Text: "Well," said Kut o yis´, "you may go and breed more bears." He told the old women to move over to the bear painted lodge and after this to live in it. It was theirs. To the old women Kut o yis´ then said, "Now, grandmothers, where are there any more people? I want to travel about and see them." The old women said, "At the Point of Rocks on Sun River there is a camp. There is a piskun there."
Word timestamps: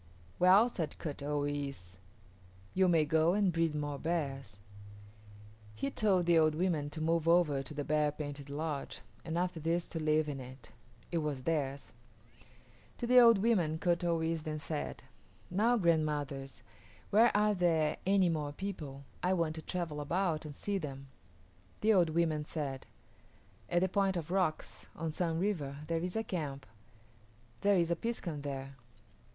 "Well," 0.39 0.67
said 0.67 0.97
Kut 0.97 1.21
o 1.21 1.41
yis´, 1.41 1.97
"you 2.73 2.87
may 2.87 3.05
go 3.05 3.33
and 3.35 3.53
breed 3.53 3.75
more 3.75 3.99
bears." 3.99 4.57
He 5.75 5.91
told 5.91 6.25
the 6.25 6.39
old 6.39 6.55
women 6.55 6.89
to 6.89 6.99
move 7.01 7.27
over 7.27 7.61
to 7.61 7.73
the 7.75 7.83
bear 7.83 8.11
painted 8.11 8.49
lodge 8.49 9.03
and 9.23 9.37
after 9.37 9.59
this 9.59 9.87
to 9.89 9.99
live 9.99 10.27
in 10.27 10.39
it. 10.39 10.71
It 11.11 11.19
was 11.19 11.43
theirs. 11.43 11.93
To 12.97 13.05
the 13.05 13.19
old 13.19 13.37
women 13.37 13.77
Kut 13.77 14.03
o 14.03 14.17
yis´ 14.17 14.41
then 14.41 14.57
said, 14.57 15.03
"Now, 15.51 15.77
grandmothers, 15.77 16.63
where 17.11 17.29
are 17.37 17.53
there 17.53 17.97
any 18.03 18.27
more 18.27 18.53
people? 18.53 19.03
I 19.21 19.33
want 19.33 19.53
to 19.53 19.61
travel 19.61 20.01
about 20.01 20.45
and 20.45 20.55
see 20.55 20.79
them." 20.79 21.09
The 21.81 21.93
old 21.93 22.09
women 22.09 22.43
said, 22.43 22.87
"At 23.69 23.81
the 23.81 23.87
Point 23.87 24.17
of 24.17 24.31
Rocks 24.31 24.87
on 24.95 25.11
Sun 25.11 25.37
River 25.37 25.77
there 25.85 25.99
is 26.01 26.15
a 26.15 26.23
camp. 26.23 26.65
There 27.59 27.77
is 27.77 27.91
a 27.91 27.95
piskun 27.95 28.41
there." 28.41 28.75